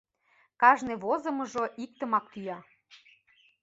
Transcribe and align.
Кажне 0.61 0.93
возымыжо 1.03 1.63
иктымак 1.83 2.25
тӱя. 2.31 2.59